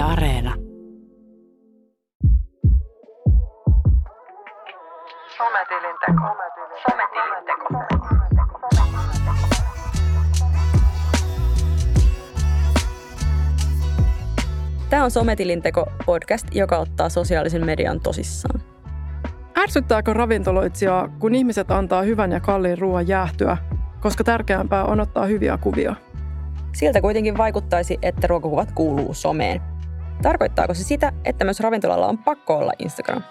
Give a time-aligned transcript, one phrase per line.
[0.00, 0.54] Yle Areena.
[5.36, 6.22] Sometilin teko.
[6.90, 7.68] Sometilin teko.
[14.90, 18.60] Tämä on Sometilinteko podcast, joka ottaa sosiaalisen median tosissaan.
[19.58, 23.56] Ärsyttääkö ravintoloitsijaa, kun ihmiset antaa hyvän ja kalliin ruoan jäähtyä,
[24.00, 25.94] koska tärkeämpää on ottaa hyviä kuvia?
[26.72, 29.69] Siltä kuitenkin vaikuttaisi, että ruokakuvat kuuluu someen.
[30.22, 33.22] Tarkoittaako se sitä, että myös ravintolalla on pakko olla Instagram?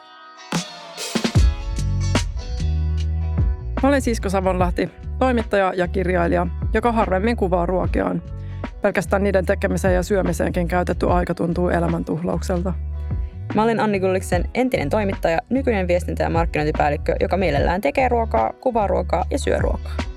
[3.84, 4.90] Mä olen Sisko Savonlahti,
[5.20, 8.22] toimittaja ja kirjailija, joka harvemmin kuvaa ruokiaan.
[8.82, 12.74] Pelkästään niiden tekemiseen ja syömiseenkin käytetty aika tuntuu elämäntuhlaukselta.
[13.56, 18.88] Mä olen Anni Gulliksen entinen toimittaja, nykyinen viestintä- ja markkinointipäällikkö, joka mielellään tekee ruokaa, kuvaa
[18.88, 20.09] ruokaa ja syö ruokaa.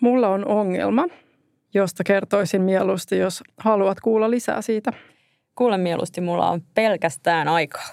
[0.00, 1.04] Mulla on ongelma,
[1.74, 4.92] josta kertoisin mieluusti, jos haluat kuulla lisää siitä.
[5.54, 7.88] Kuule mieluusti, mulla on pelkästään aikaa.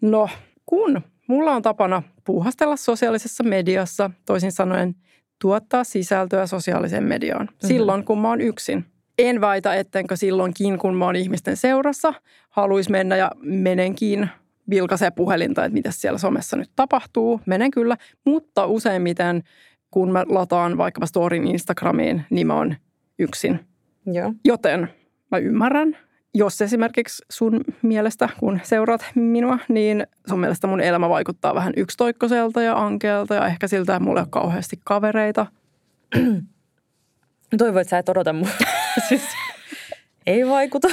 [0.00, 0.28] No,
[0.66, 4.94] kun mulla on tapana puuhastella sosiaalisessa mediassa, toisin sanoen
[5.40, 7.68] tuottaa sisältöä sosiaaliseen mediaan, mm-hmm.
[7.68, 8.84] silloin kun mä oon yksin.
[9.18, 12.14] En väitä, ettenkö silloinkin, kun mä oon ihmisten seurassa,
[12.50, 14.28] haluaisi mennä ja menenkin
[14.70, 17.40] vilkaisee puhelinta, että mitä siellä somessa nyt tapahtuu.
[17.46, 19.42] Menen kyllä, mutta useimmiten
[19.90, 22.76] kun mä lataan vaikkapa storin Instagramiin, niin mä oon
[23.18, 23.60] yksin.
[24.06, 24.32] Joo.
[24.44, 24.88] Joten
[25.30, 25.96] mä ymmärrän,
[26.34, 32.62] jos esimerkiksi sun mielestä, kun seuraat minua, niin sun mielestä mun elämä vaikuttaa vähän yksitoikkoiselta
[32.62, 35.46] ja ankeelta ja ehkä siltä, että mulla ei ole kauheasti kavereita.
[37.58, 38.48] Toivon, että sä et odota mua.
[39.08, 39.22] siis,
[40.26, 40.88] ei vaikuta.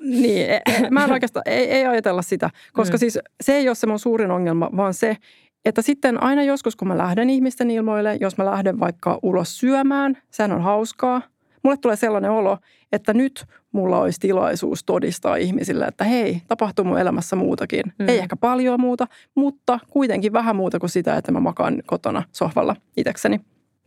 [0.00, 2.98] niin, e- e- mä en oikeastaan, ei, ei ajatella sitä, koska mm.
[2.98, 5.16] siis se ei ole se mun suurin ongelma, vaan se,
[5.64, 10.18] että sitten aina joskus, kun mä lähden ihmisten ilmoille, jos mä lähden vaikka ulos syömään,
[10.30, 11.22] sehän on hauskaa.
[11.62, 12.58] Mulle tulee sellainen olo,
[12.92, 17.82] että nyt mulla olisi tilaisuus todistaa ihmisille, että hei, tapahtuu mun elämässä muutakin.
[17.98, 18.08] Mm.
[18.08, 22.76] Ei ehkä paljon muuta, mutta kuitenkin vähän muuta kuin sitä, että mä makaan kotona sohvalla
[22.96, 23.40] itsekseni.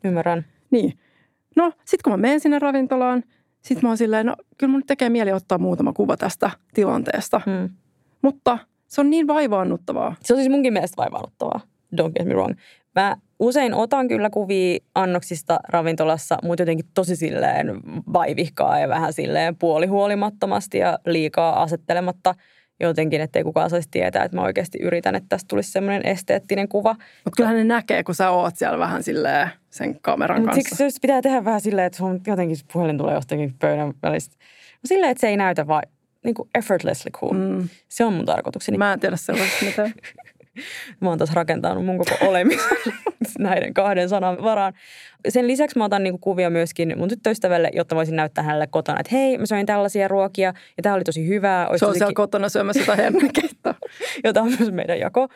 [0.04, 0.46] Ymmärrän.
[0.72, 1.00] Niin.
[1.56, 3.24] No, sit kun mä menen sinne ravintolaan,
[3.62, 7.42] sit mä oon silleen, no kyllä mun tekee mieli ottaa muutama kuva tästä tilanteesta.
[7.46, 7.70] Mm.
[8.22, 10.16] Mutta se on niin vaivaannuttavaa.
[10.24, 11.62] Se on siis munkin mielestä vaivaannuttavaa.
[12.02, 12.54] Don't get me wrong.
[12.96, 17.68] Mä usein otan kyllä kuvia annoksista ravintolassa, mutta jotenkin tosi silleen
[18.14, 22.36] vaivihkaa ja vähän silleen puolihuolimattomasti ja liikaa asettelematta
[22.80, 26.96] jotenkin, ettei kukaan saisi tietää, että mä oikeasti yritän, että tästä tulisi semmoinen esteettinen kuva.
[27.24, 30.56] Mutta kyllähän ne näkee, kun sä oot siellä vähän silleen sen kameran kanssa.
[30.56, 34.36] Siksi se pitää tehdä vähän silleen, että sun jotenkin puhelin tulee jostakin pöydän välistä.
[34.86, 35.84] Silleen, että se ei näytä vaan
[36.26, 37.34] niin kuin effortlessly cool.
[37.34, 37.70] Mm.
[37.90, 38.78] Se on mun tarkoitukseni.
[38.78, 39.94] Mä en tiedä sellaista mitään.
[41.02, 42.78] Mä oon taas rakentanut mun koko olemisen
[43.40, 44.74] näiden kahden sanan varaan.
[45.30, 49.16] Sen lisäksi mä otan niinku kuvia myöskin mun tyttöystävälle, jotta voisin näyttää hänelle kotona, että
[49.16, 51.68] hei, mä söin tällaisia ruokia ja tämä oli tosi hyvää.
[51.68, 53.76] Olisi Se on siellä kotona syömässä sitä hernekeittoa.
[54.24, 55.28] jota on myös meidän jako.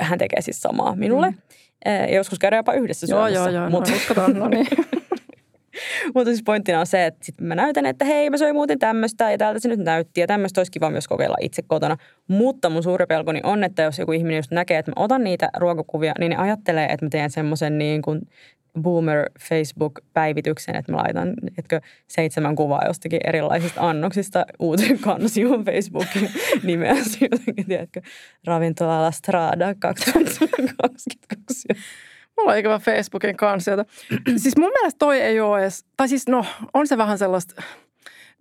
[0.00, 1.30] Hän tekee siis samaa minulle.
[1.30, 1.36] Mm.
[1.84, 3.34] Ja joskus käydään jopa yhdessä syömässä.
[3.38, 3.70] Joo, joo, joo.
[3.70, 3.90] Mutta...
[3.90, 4.66] No, uskotaan, no niin.
[6.14, 9.30] Mutta siis pointtina on se, että sitten mä näytän, että hei, mä söin muuten tämmöistä
[9.30, 11.96] ja täältä se nyt näytti ja tämmöistä olisi kiva myös kokeilla itse kotona.
[12.28, 15.48] Mutta mun suuri pelkoni on, että jos joku ihminen just näkee, että mä otan niitä
[15.56, 18.20] ruokakuvia, niin ne ajattelee, että mä teen semmoisen niin kuin
[18.80, 26.30] boomer Facebook-päivityksen, että mä laitan etkö, seitsemän kuvaa jostakin erilaisista annoksista uuteen kansioon Facebookin
[26.62, 28.00] nimeäsi jotenkin, tiedätkö,
[28.46, 31.68] ravintola La Strada 2022.
[32.36, 33.84] Mulla on ikävä Facebookin kansiota.
[34.42, 36.44] siis mun mielestä toi ei ole edes, tai siis no,
[36.74, 37.62] on se vähän sellaista,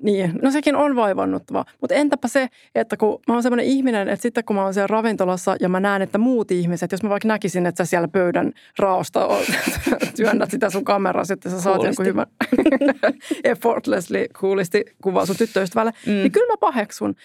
[0.04, 1.66] niin, no sekin on vaivannuttava.
[1.82, 4.88] Mutta entäpä se, että kun mä oon semmoinen ihminen, että sitten kun mä oon siellä
[4.88, 8.52] ravintolassa ja mä näen, että muut ihmiset, jos mä vaikka näkisin, että sä siellä pöydän
[8.80, 9.28] raosta
[10.16, 12.28] työnnät sitä sun kameraa, sitten sä saat jonkun hyvän
[13.44, 16.12] effortlessly coolisti kuvaa sun tyttöystävälle, mm.
[16.12, 17.16] niin kyllä mä paheksun.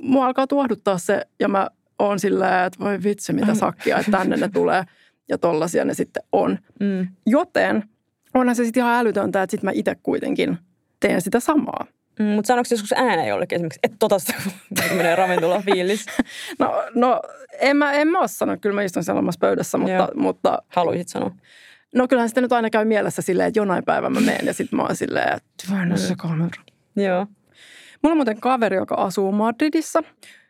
[0.00, 4.36] Mua alkaa tuohduttaa se ja mä oon silleen, että voi vitsi mitä sakkia, että tänne
[4.36, 4.84] ne tulee
[5.30, 6.58] ja tollasia ne sitten on.
[6.80, 7.08] Mm.
[7.26, 7.84] Joten
[8.34, 10.58] onhan se sitten ihan älytöntä, että sitten mä itse kuitenkin
[11.00, 11.86] teen sitä samaa.
[12.18, 14.16] Mm, mutta sanoiko joskus ääneen jollekin esimerkiksi, että tota
[14.96, 16.06] menee ravintola fiilis?
[16.60, 17.22] no, no
[17.60, 20.62] en, mä, en mä ole sanonut, kyllä mä istun siellä omassa pöydässä, mutta, mutta...
[20.68, 21.30] Haluaisit sanoa?
[21.94, 24.76] No kyllähän sitten nyt aina käy mielessä silleen, että jonain päivän mä menen ja sitten
[24.76, 26.62] mä oon silleen, että väännä se kamera.
[26.96, 27.26] Joo.
[28.02, 30.02] Mulla on muuten kaveri, joka asuu Madridissa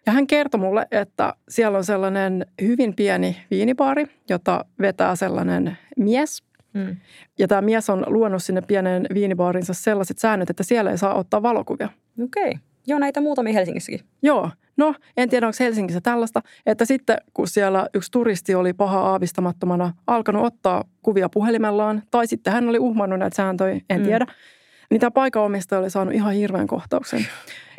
[0.06, 6.43] ja hän kertoi mulle, että siellä on sellainen hyvin pieni viinibaari, jota vetää sellainen mies.
[6.75, 6.97] Mm.
[7.38, 11.43] Ja tämä mies on luonut sinne pienen viinibaarinsa sellaiset säännöt, että siellä ei saa ottaa
[11.43, 11.88] valokuvia.
[12.25, 12.49] Okei.
[12.50, 12.61] Okay.
[12.87, 14.00] Joo, näitä muutamia Helsingissäkin.
[14.23, 14.50] Joo.
[14.76, 19.94] No, en tiedä, onko Helsingissä tällaista, että sitten kun siellä yksi turisti oli paha aavistamattomana
[20.06, 24.05] alkanut ottaa kuvia puhelimellaan, tai sitten hän oli uhmannut näitä sääntöjä, en mm.
[24.05, 24.26] tiedä,
[24.91, 27.26] niin tämä paikanomistaja oli saanut ihan hirveän kohtauksen.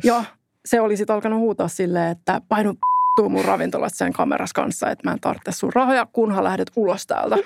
[0.04, 0.24] Ja
[0.66, 2.74] se oli sitten alkanut huutaa silleen, että painu
[3.16, 7.08] tuu mun ravintolasta sen kameras kanssa, että mä en tarvitse sun rahoja, kunhan lähdet ulos
[7.08, 7.38] täältä.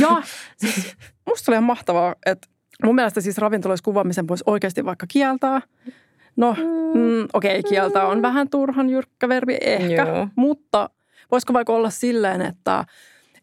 [0.00, 0.22] Ja
[0.56, 2.48] siis, musta oli ihan mahtavaa, että
[2.84, 5.60] mun mielestä siis ravintoloissa kuvaamisen voisi oikeasti vaikka kieltää.
[6.36, 10.28] No, mm, mm okei, okay, kieltää on vähän turhan jyrkkä verbi ehkä, Joo.
[10.36, 10.90] mutta
[11.30, 12.84] voisiko vaikka olla silleen, että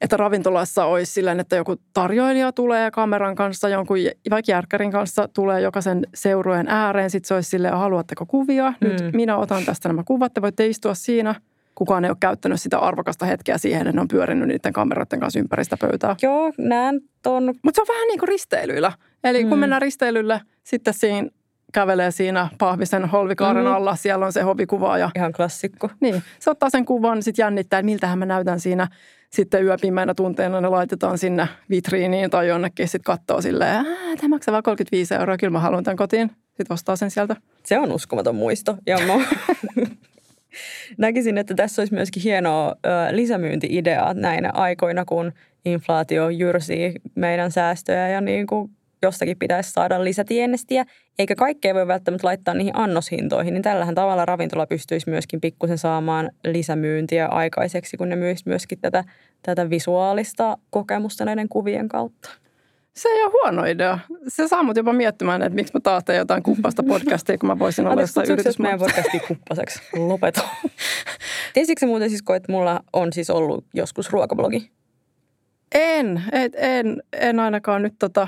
[0.03, 3.97] että ravintolassa olisi silleen, että joku tarjoilija tulee kameran kanssa, jonkun
[4.29, 7.09] vaikka järkkärin kanssa tulee jokaisen seurueen ääreen.
[7.09, 8.73] Sitten se olisi silleen, haluatteko kuvia?
[8.81, 9.11] Nyt mm.
[9.13, 11.35] minä otan tästä nämä kuvat, te voitte istua siinä–
[11.75, 15.39] kukaan ei ole käyttänyt sitä arvokasta hetkeä siihen, että ne on pyörinyt niiden kameroiden kanssa
[15.39, 16.15] ympäri sitä pöytää.
[16.21, 17.53] Joo, näen ton.
[17.63, 18.91] Mutta se on vähän niin kuin risteilyillä.
[19.23, 19.49] Eli mm.
[19.49, 21.29] kun mennään risteilylle, sitten siinä
[21.73, 23.71] kävelee siinä pahvisen holvikaaren mm.
[23.71, 23.95] alla.
[23.95, 25.09] Siellä on se hovikuvaaja.
[25.15, 25.89] Ihan klassikko.
[25.99, 26.23] Niin.
[26.39, 28.87] Se ottaa sen kuvan, sitten jännittää, että miltähän mä näytän siinä.
[29.29, 32.87] Sitten yöpimeänä tunteena ne laitetaan sinne vitriiniin tai jonnekin.
[32.87, 33.85] Sitten katsoo silleen,
[34.17, 36.31] tämä maksaa vain 35 euroa, kyllä mä haluan tämän kotiin.
[36.47, 37.35] Sitten ostaa sen sieltä.
[37.63, 38.77] Se on uskomaton muisto.
[38.87, 39.13] Ja mä
[40.97, 42.75] näkisin, että tässä olisi myöskin hienoa
[43.11, 45.33] lisämyynti-idea näinä aikoina, kun
[45.65, 48.71] inflaatio jyrsii meidän säästöjä ja niin kuin
[49.03, 50.85] jostakin pitäisi saada lisätienestiä,
[51.19, 56.31] eikä kaikkea voi välttämättä laittaa niihin annoshintoihin, niin tällähän tavalla ravintola pystyisi myöskin pikkusen saamaan
[56.43, 59.03] lisämyyntiä aikaiseksi, kun ne myisi myöskin tätä,
[59.41, 62.29] tätä visuaalista kokemusta näiden kuvien kautta.
[62.93, 63.99] Se ei ole huono idea.
[64.27, 67.59] Se saa mut jopa miettimään, että miksi mä taas teen jotain kuppasta podcastia, kun mä
[67.59, 68.63] voisin olla jossain yritysmaassa.
[68.63, 69.79] meidän podcastia kuppaseksi?
[69.93, 70.41] Lopeta.
[71.53, 74.71] Tiesitkö muuten siis, että mulla on siis ollut joskus ruokablogi?
[75.75, 78.27] En, et, en, en ainakaan nyt tota...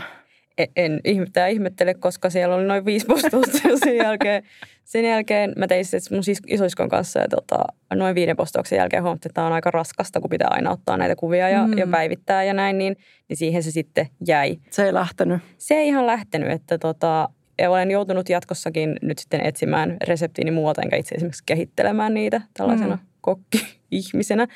[0.58, 4.44] En, en ihmettää ihmettele, koska siellä oli noin viisi postausta ja sen jälkeen
[4.86, 7.56] sen jälkeen mä tein se mun isoiskon kanssa ja tota,
[7.94, 11.16] noin viiden postauksen jälkeen huomattiin, että tämä on aika raskasta, kun pitää aina ottaa näitä
[11.16, 11.78] kuvia ja, mm.
[11.78, 12.98] ja päivittää ja näin, niin,
[13.30, 14.58] niin siihen se sitten jäi.
[14.70, 15.42] Se ei lähtenyt.
[15.58, 17.30] Se ei ihan lähtenyt, että tota,
[17.60, 22.96] ja olen joutunut jatkossakin nyt sitten etsimään reseptiini muualta, enkä itse esimerkiksi kehittelemään niitä tällaisena
[22.96, 23.02] mm.
[23.22, 24.48] kokki-ihmisenä.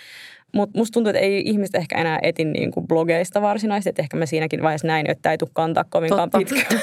[0.56, 4.18] Mutta musta tuntuu, että ei ihmiset ehkä enää etin niin kuin blogeista varsinaisesti, että ehkä
[4.18, 6.82] mä siinäkin vaiheessa näin, että ei tule kantaa kovinkaan pitkään.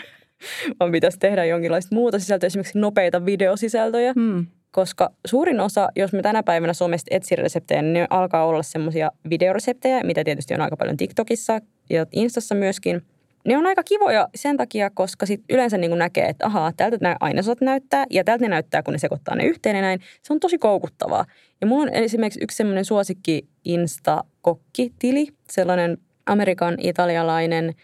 [0.80, 4.12] vaan pitäisi tehdä jonkinlaista muuta sisältöä, esimerkiksi nopeita videosisältöjä.
[4.12, 4.46] Hmm.
[4.70, 9.10] Koska suurin osa, jos me tänä päivänä somesta etsin reseptejä, niin ne alkaa olla semmoisia
[9.30, 11.60] videoreseptejä, mitä tietysti on aika paljon TikTokissa
[11.90, 13.02] ja Instassa myöskin.
[13.44, 17.16] Ne on aika kivoja sen takia, koska sit yleensä niin näkee, että ahaa, täältä nämä
[17.20, 20.00] ainesosat näyttää ja täältä ne näyttää, kun ne sekoittaa ne yhteen ja näin.
[20.22, 21.24] Se on tosi koukuttavaa.
[21.60, 27.74] Ja mulla on esimerkiksi yksi semmoinen suosikki Insta-kokkitili, sellainen Amerikan italialainen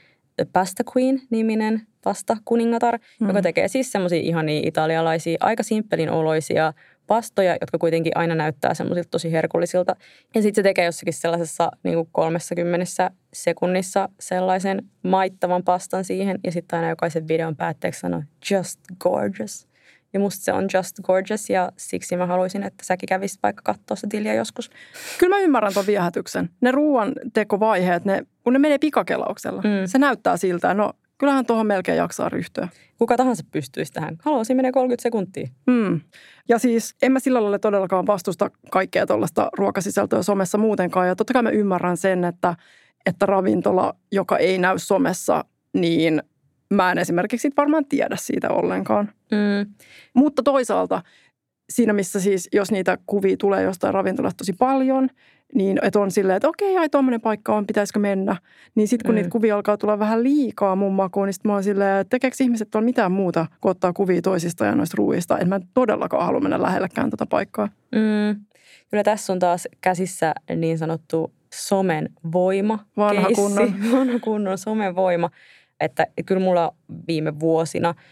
[0.52, 3.26] Pasta Queen-niminen pasta kuningatar, mm.
[3.26, 6.72] joka tekee siis semmoisia ihania italialaisia, aika simppelin oloisia
[7.08, 9.96] pastoja, jotka kuitenkin aina näyttää semmoisilta tosi herkullisilta.
[10.34, 16.38] Ja sitten se tekee jossakin sellaisessa niin kuin 30 sekunnissa sellaisen maittavan pastan siihen.
[16.44, 19.68] Ja sitten aina jokaisen videon päätteeksi sanoo just gorgeous.
[20.12, 23.96] Ja musta se on just gorgeous ja siksi mä haluaisin, että säkin kävisit vaikka katsoa
[23.96, 24.70] sitä tiliä joskus.
[25.18, 26.50] Kyllä mä ymmärrän tuon viehätyksen.
[26.60, 29.86] Ne ruoan tekovaiheet, ne, kun ne menee pikakelauksella, mm.
[29.86, 32.68] se näyttää siltä, no kyllähän tuohon melkein jaksaa ryhtyä.
[32.98, 34.16] Kuka tahansa pystyisi tähän.
[34.24, 35.48] Haluaisin menee 30 sekuntia.
[35.66, 36.00] Mm.
[36.48, 41.08] Ja siis en mä sillä lailla todellakaan vastusta kaikkea tuollaista ruokasisältöä somessa muutenkaan.
[41.08, 42.56] Ja totta kai mä ymmärrän sen, että,
[43.06, 45.44] että ravintola, joka ei näy somessa,
[45.74, 46.22] niin
[46.74, 49.12] mä en esimerkiksi varmaan tiedä siitä ollenkaan.
[49.30, 49.74] Mm.
[50.14, 51.02] Mutta toisaalta
[51.70, 55.10] siinä, missä siis, jos niitä kuvia tulee jostain ravintolasta tosi paljon,
[55.54, 58.36] niin että on silleen, että okei, ai tuommoinen paikka on, pitäisikö mennä.
[58.74, 59.16] Niin sitten kun mm.
[59.16, 62.36] niitä kuvia alkaa tulla vähän liikaa mun makuun, niin sitten mä oon silleen, että tekeekö
[62.40, 65.34] ihmiset on mitään muuta kuin ottaa kuvia toisista ja noista ruuista.
[65.34, 67.68] Että mä en todellakaan halua mennä lähellekään tätä paikkaa.
[67.92, 68.40] Mm.
[68.90, 72.78] Kyllä tässä on taas käsissä niin sanottu somen voima.
[72.96, 73.42] Vanha keissi.
[73.42, 73.74] kunnon.
[73.92, 75.30] Vanha kunnon somen voima.
[75.80, 76.74] Että kyllä mulla
[77.08, 77.94] viime vuosina–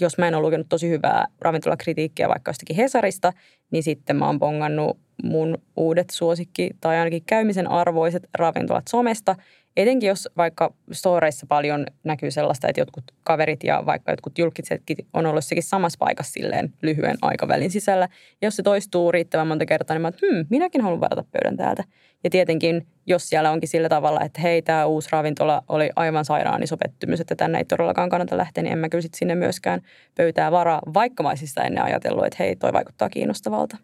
[0.00, 3.32] jos mä en ole lukenut tosi hyvää ravintolakritiikkiä vaikka jostakin Hesarista,
[3.70, 9.36] niin sitten mä oon bongannut mun uudet suosikki tai ainakin käymisen arvoiset ravintolat somesta.
[9.76, 15.26] Etenkin jos vaikka storeissa paljon näkyy sellaista, että jotkut kaverit ja vaikka jotkut julkisetkin on
[15.26, 18.08] ollut jossakin samassa paikassa silleen lyhyen aikavälin sisällä.
[18.40, 21.56] Ja jos se toistuu riittävän monta kertaa, niin mä että hmm, minäkin haluan varata pöydän
[21.56, 21.84] täältä.
[22.24, 26.62] Ja tietenkin, jos siellä onkin sillä tavalla, että hei, tämä uusi ravintola oli aivan sairaan
[26.62, 29.80] iso pettymys, että tänne ei todellakaan kannata lähteä, niin en mä kyllä sinne myöskään
[30.14, 33.76] pöytää varaa, vaikka mä olisin sitä ennen ajatellut, että hei, toi vaikuttaa kiinnostavalta.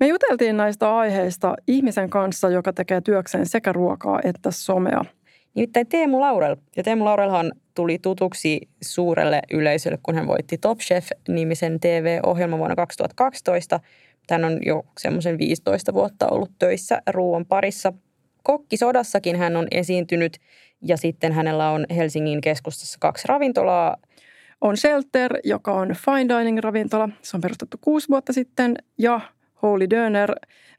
[0.00, 5.04] Me juteltiin näistä aiheista ihmisen kanssa, joka tekee työkseen sekä ruokaa että somea.
[5.54, 6.56] Nimittäin Teemu Laurel.
[6.76, 13.80] Ja Teemu Laurelhan tuli tutuksi suurelle yleisölle, kun hän voitti Top Chef-nimisen TV-ohjelman vuonna 2012.
[14.30, 17.92] Hän on jo semmoisen 15 vuotta ollut töissä ruoan parissa.
[18.42, 20.38] Kokkisodassakin hän on esiintynyt
[20.82, 23.96] ja sitten hänellä on Helsingin keskustassa kaksi ravintolaa.
[24.60, 27.08] On Shelter, joka on fine dining-ravintola.
[27.22, 28.76] Se on perustettu kuusi vuotta sitten.
[28.98, 29.20] Ja
[29.66, 30.32] Holy Döner,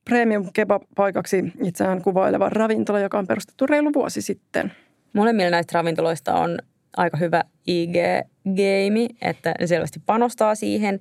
[0.06, 4.72] premium kebab-paikaksi itseään kuvaileva ravintola, joka on perustettu reilu vuosi sitten.
[5.14, 6.60] Molemmilla näistä ravintoloista on
[6.98, 11.00] aika hyvä IG-geimi, että ne selvästi panostaa siihen.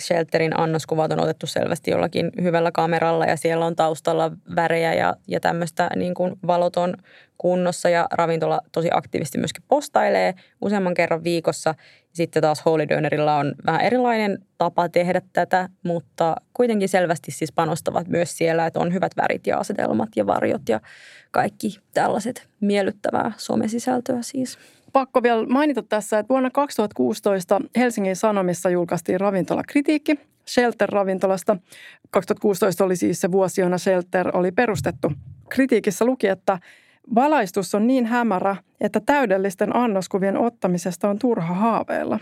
[0.00, 5.40] Shelterin annoskuvat on otettu selvästi jollakin hyvällä kameralla ja siellä on taustalla värejä ja, ja
[5.40, 6.94] tämmöistä niin kuin valoton
[7.42, 11.74] kunnossa ja ravintola tosi aktiivisesti myöskin postailee useamman kerran viikossa.
[12.12, 18.08] Sitten taas Holy Dönerillä on vähän erilainen tapa tehdä tätä, mutta kuitenkin selvästi siis panostavat
[18.08, 20.80] myös siellä, että on hyvät värit ja asetelmat ja varjot ja
[21.30, 24.58] kaikki tällaiset miellyttävää somesisältöä siis.
[24.92, 31.56] Pakko vielä mainita tässä, että vuonna 2016 Helsingin Sanomissa julkaistiin ravintolakritiikki Shelter-ravintolasta.
[32.10, 35.12] 2016 oli siis se vuosi, jona Shelter oli perustettu.
[35.48, 36.58] Kritiikissä luki, että
[37.14, 42.18] valaistus on niin hämärä, että täydellisten annoskuvien ottamisesta on turha haaveilla.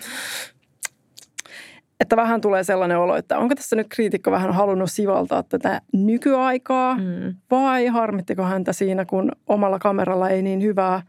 [2.00, 6.94] Että vähän tulee sellainen olo, että onko tässä nyt kriitikko vähän halunnut sivaltaa tätä nykyaikaa
[6.94, 7.34] mm.
[7.50, 11.02] vai harmittiko häntä siinä, kun omalla kameralla ei niin hyvää,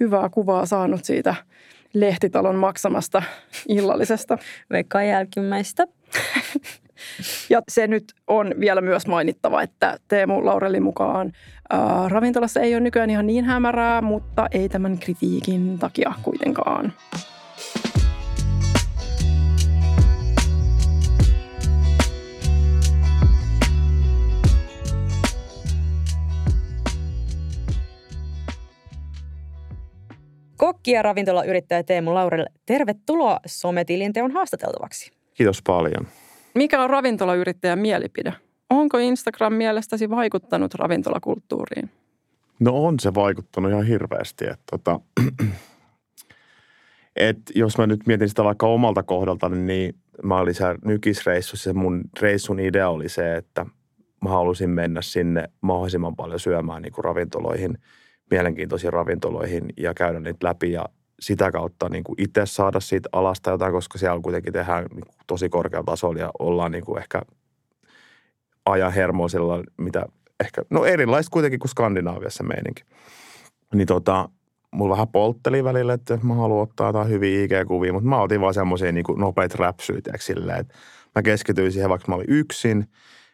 [0.00, 1.34] hyvää kuvaa saanut siitä
[1.94, 3.22] lehtitalon maksamasta
[3.68, 4.38] illallisesta.
[4.70, 5.86] Veikkaa jälkimmäistä.
[7.50, 11.32] ja se nyt on vielä myös mainittava, että Teemu Laurelin mukaan
[11.70, 16.92] ää, ravintolassa ei ole nykyään ihan niin hämärää, mutta ei tämän kritiikin takia kuitenkaan.
[30.56, 35.12] Kokki ja ravintolayrittäjä Teemu Laurel, tervetuloa Sometilinteon haastateltavaksi.
[35.34, 36.06] Kiitos paljon.
[36.56, 38.34] Mikä on ravintolayrittäjän mielipide?
[38.70, 41.90] Onko Instagram mielestäsi vaikuttanut ravintolakulttuuriin?
[42.60, 44.44] No on se vaikuttanut ihan hirveästi.
[44.44, 45.00] Että tota,
[47.16, 51.74] et jos mä nyt mietin sitä vaikka omalta kohdalta, niin mä olin siellä nykisreissussa.
[51.74, 53.66] Mun reissun idea oli se, että
[54.24, 57.78] mä halusin mennä sinne mahdollisimman paljon syömään niin kuin ravintoloihin–
[58.30, 60.88] mielenkiintoisiin ravintoloihin ja käydä niitä läpi ja
[61.20, 65.16] sitä kautta niin kuin itse saada siitä alasta jotain, koska siellä kuitenkin tehdään niin kuin
[65.26, 67.22] tosi korkealla tasolla ja ollaan niin kuin ehkä
[68.66, 70.06] ajan hermoisilla, mitä
[70.40, 72.82] ehkä, no erilaista kuitenkin kuin Skandinaaviassa meininki.
[73.74, 74.28] Niin tota,
[74.70, 78.54] mulla vähän poltteli välillä, että mä haluan ottaa jotain hyviä IG-kuvia, mutta mä otin vaan
[78.54, 80.74] semmoisia niin nopeita räpsyitä, silleen, että
[81.14, 82.88] mä keskityin siihen, vaikka mä olin yksin,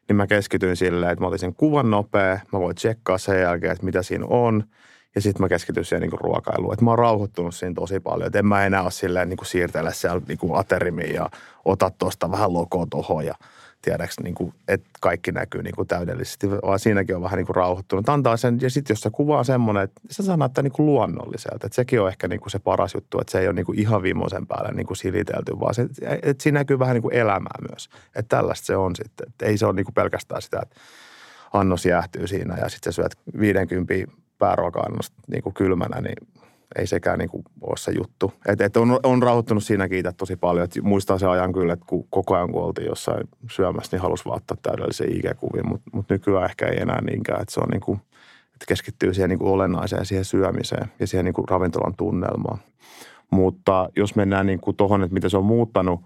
[0.09, 3.73] niin mä keskityin silleen, että mä otin sen kuvan nopea, mä voin tsekkaa sen jälkeen,
[3.73, 4.65] että mitä siinä on,
[5.15, 6.73] ja sitten mä keskityin siihen niin ruokailuun.
[6.73, 9.93] Että mä oon rauhoittunut siinä tosi paljon, että en mä enää ole silleen niin siirtele
[9.95, 11.31] siellä niin aterimiin ja
[11.65, 13.35] ota tuosta vähän logoa tuohon ja–
[13.83, 17.57] tiedäks, niin kuin, että kaikki näkyy niin kuin täydellisesti, vaan siinäkin on vähän niin kuin
[17.57, 18.09] rauhoittunut.
[18.09, 21.67] Antaa sen, ja sitten jos se kuvaa semmoinen, että se saa näyttää niin kuin luonnolliselta.
[21.67, 23.79] Että sekin on ehkä niin kuin se paras juttu, että se ei ole niin kuin
[23.79, 25.87] ihan viimeisen päälle niin kuin silitelty, vaan se,
[26.23, 27.89] että siinä näkyy vähän niin kuin elämää myös.
[28.15, 29.29] Että tällaista se on sitten.
[29.29, 30.77] Että ei se ole niin kuin pelkästään sitä, että
[31.53, 33.95] annos jäähtyy siinä ja sitten sä syöt 50
[34.43, 36.17] pääruoka-annosta niin kuin kylmänä, niin
[36.79, 38.33] ei sekään niin kuin ole se juttu.
[38.49, 40.65] Et, et on, on rauhoittunut siinä kiitä tosi paljon.
[40.65, 44.25] Et muistaa se ajan kyllä, että kun koko ajan kun oltiin jossain syömässä, niin halusi
[44.25, 47.43] vaattaa täydellisen IG-kuvia, mutta mut nykyään ehkä ei enää niinkään.
[47.43, 48.01] Että se on niin kuin,
[48.45, 52.59] että keskittyy siihen niin kuin olennaiseen, siihen syömiseen ja siihen niin kuin ravintolan tunnelmaan.
[53.31, 56.01] Mutta jos mennään niin kuin tuohon, että miten se on muuttanut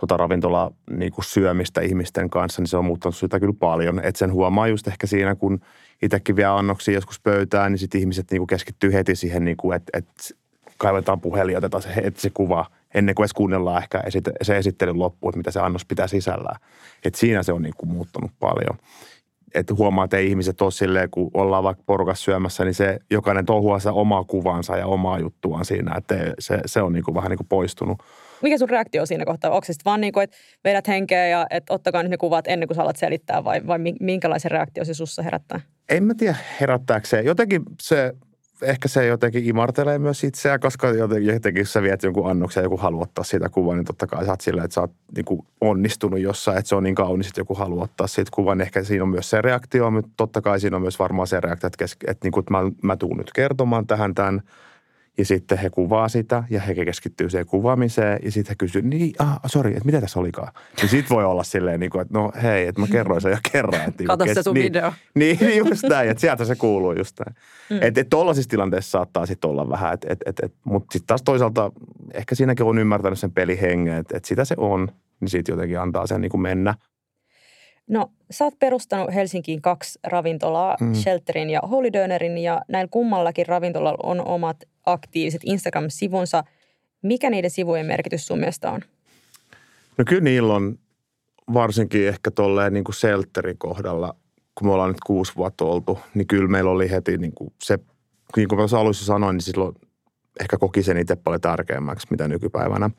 [0.00, 3.98] tuota ravintola niin kuin syömistä ihmisten kanssa, niin se on muuttanut sitä kyllä paljon.
[3.98, 5.60] Että sen huomaa just ehkä siinä, kun
[6.02, 9.76] itsekin vie annoksia joskus pöytään, niin sitten ihmiset niin kuin keskittyy heti siihen, niin kuin,
[9.76, 10.34] että, että
[10.78, 14.02] kaivetaan puhelin ja otetaan se, että se kuva ennen kuin edes kuunnellaan ehkä
[14.42, 16.60] se esittelyn loppu, että mitä se annos pitää sisällään.
[17.04, 18.78] Että siinä se on niin kuin muuttunut paljon.
[19.54, 23.46] Että huomaa, että ei ihmiset ole silleen, kun ollaan vaikka porukas syömässä, niin se jokainen
[23.46, 27.38] touhuaa omaa kuvansa ja omaa juttuaan siinä, että se, se on niin kuin vähän niin
[27.38, 28.02] kuin poistunut
[28.42, 29.50] mikä sun reaktio siinä kohtaa?
[29.50, 32.68] Onko se vaan niin kuin, että vedät henkeä ja että ottakaa nyt ne kuvat ennen
[32.68, 35.60] kuin sä alat selittää vai, vai minkälaisen reaktio se sussa herättää?
[35.88, 37.20] En mä tiedä herättääkö se.
[37.20, 38.14] Jotenkin se,
[38.62, 42.76] ehkä se jotenkin imartelee myös itseään, koska jotenkin, jotenkin sä viet jonkun annoksen ja joku
[42.76, 45.40] haluaa ottaa siitä kuvan, niin totta kai sä oot silleen, että sä oot niin kuin
[45.60, 48.60] onnistunut jossain, että se on niin kaunis, että joku haluaa ottaa siitä kuvan.
[48.60, 51.66] Ehkä siinä on myös se reaktio, mutta totta kai siinä on myös varmaan se reaktio,
[51.66, 54.42] että, että, että, niin kuin, että mä, mä tuun nyt kertomaan tähän tämän–
[55.18, 59.12] ja sitten he kuvaa sitä ja he keskittyy siihen kuvaamiseen ja sitten he kysyy, niin,
[59.18, 60.52] ah, sori, että mitä tässä olikaan?
[60.76, 63.38] Niin sitten voi olla silleen, niin kuin, että no hei, että mä kerroin sen jo
[63.52, 63.74] kerran.
[63.74, 64.92] Että, niinku Kato se sun niin, video.
[65.14, 67.36] Niin, just näin, että sieltä se kuuluu just näin.
[67.70, 67.78] Mm.
[67.86, 71.22] Että et tollaisissa tilanteissa saattaa sitten olla vähän, et, et, et, et, mutta sitten taas
[71.22, 71.72] toisaalta
[72.14, 74.88] ehkä siinäkin on ymmärtänyt sen pelihengen, että et sitä se on,
[75.20, 76.74] niin sitten jotenkin antaa sen niin kuin mennä.
[77.88, 80.94] No, sä oot perustanut Helsinkiin kaksi ravintolaa, mm.
[80.94, 86.44] Shelterin ja Holy Dönerin, ja näillä kummallakin ravintolalla on omat aktiiviset Instagram-sivunsa.
[87.02, 88.80] Mikä niiden sivujen merkitys sun mielestä on?
[89.98, 90.78] No kyllä niillä on
[91.54, 94.16] varsinkin ehkä tolleen niin kuin Selterin kohdalla,
[94.54, 97.78] kun me ollaan nyt kuusi vuotta oltu, niin kyllä meillä oli heti niin kuin se,
[98.36, 99.74] niin kuin mä alussa sanoin, niin silloin
[100.40, 102.90] ehkä koki sen itse paljon tärkeämmäksi, mitä nykypäivänä.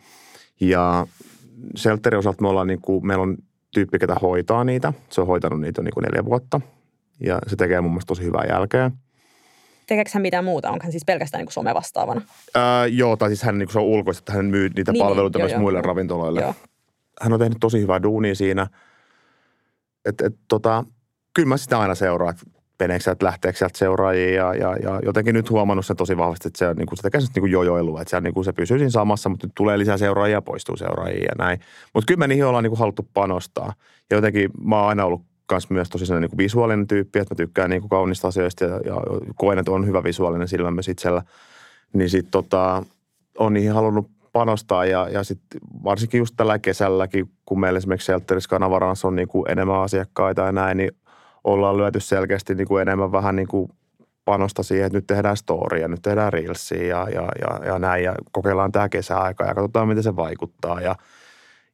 [0.61, 1.07] Ja
[1.75, 3.37] Selterin osalta me ollaan niin kuin, meillä on
[3.73, 4.93] tyyppi, ketä hoitaa niitä.
[5.09, 6.61] Se on hoitanut niitä jo niin kuin neljä vuotta
[7.19, 8.91] ja se tekee mun mielestä tosi hyvää jälkeä.
[9.87, 10.69] Tekeekö hän mitään muuta?
[10.71, 12.21] Onko hän siis pelkästään niin kuin somevastaavana?
[12.55, 15.03] Ää, joo, tai siis hän niin kuin se on ulkoista, että hän myy niitä Niin,
[15.03, 15.87] palveluita niin, myös joo, muille joo.
[15.87, 16.41] ravintoloille.
[16.41, 16.55] Joo.
[17.21, 18.67] Hän on tehnyt tosi hyvää duunia siinä.
[20.05, 20.83] Et, et, tota,
[21.33, 25.35] kyllä mä sitä aina seuraan, että meneekö sieltä, lähteekö sieltä seuraajia ja, ja, ja, jotenkin
[25.35, 28.09] nyt huomannut sen tosi vahvasti, että se, on, niin kuin, se tekee niin jojoilua, että
[28.09, 30.77] se, on, niin kuin, se pysyy siinä samassa, mutta nyt tulee lisää seuraajia ja poistuu
[30.77, 31.59] seuraajia ja näin.
[31.93, 33.73] Mutta kyllä me niihin ollaan niin kuin haluttu panostaa.
[34.09, 37.33] Ja jotenkin mä oon aina ollut kans myös tosi sellainen niin kuin visuaalinen tyyppi, että
[37.33, 38.95] mä tykkään niin kuin kaunista asioista ja, ja
[39.35, 41.21] koen, että on hyvä visuaalinen silmä myös itsellä.
[41.93, 42.83] Niin sit tota,
[43.37, 48.47] on niihin halunnut panostaa ja, ja sitten varsinkin just tällä kesälläkin, kun meillä esimerkiksi Shelteris
[48.47, 50.91] Kanavarans on niin kuin enemmän asiakkaita ja näin, niin
[51.43, 53.69] ollaan lyöty selkeästi niin kuin enemmän vähän niin kuin
[54.25, 58.15] panosta siihen, että nyt tehdään storia, nyt tehdään reelsia ja, ja, ja, ja näin ja
[58.31, 60.95] kokeillaan tämä kesäaika ja katsotaan, miten se vaikuttaa ja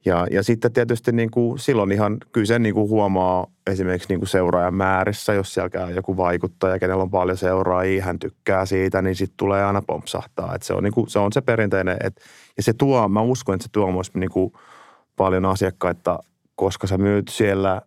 [0.06, 4.20] ja, ja sitten tietysti niin kuin silloin ihan kyllä sen niin kuin huomaa esimerkiksi niin
[4.20, 9.02] kuin seuraajan määrissä, jos siellä käy joku vaikuttaja, kenellä on paljon seuraajia, hän tykkää siitä,
[9.02, 10.56] niin sitten tulee aina pompsahtaa.
[10.56, 12.22] Et se, on niin kuin, se on se perinteinen, et,
[12.58, 14.54] ja se tuo, mä uskon, että se tuo myös niin kuin
[15.16, 16.20] paljon asiakkaita,
[16.56, 17.82] koska sä myyt siellä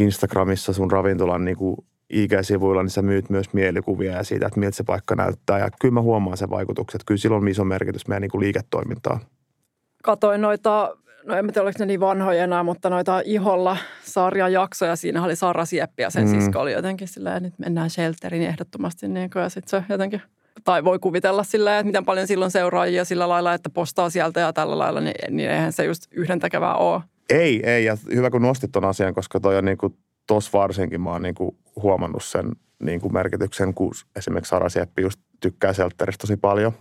[0.00, 1.76] Instagramissa sun ravintolan niin kuin
[2.12, 5.58] IG-sivuilla, niin sä myyt myös mielikuvia ja siitä, että miltä se paikka näyttää.
[5.58, 7.02] Ja kyllä mä huomaan sen vaikutukset.
[7.06, 9.20] Kyllä sillä on iso merkitys meidän niin kuin liiketoimintaan.
[10.02, 14.96] Katoin noita, no en tiedä oliko ne niin vanhoja enää, mutta noita Iholla sarjan jaksoja.
[14.96, 16.40] Siinä oli Sara Sieppi ja sen Mm.
[16.40, 19.08] sisko oli jotenkin silleen, että nyt mennään shelteriin ehdottomasti.
[19.08, 20.22] Niin kuin, ja sitten se jotenkin,
[20.64, 24.52] tai voi kuvitella silleen, että miten paljon silloin seuraajia sillä lailla, että postaa sieltä ja
[24.52, 27.00] tällä lailla, niin, niin eihän se just yhdentekevää ole.
[27.30, 27.84] Ei, ei.
[27.84, 31.22] Ja hyvä, kun nostit ton asian, koska toi on niin kuin, tos varsinkin mä oon
[31.22, 36.36] niin kuin huomannut sen niin kuin merkityksen, kun esimerkiksi Sara Sieppi just tykkää Seltteristä tosi
[36.36, 36.72] paljon.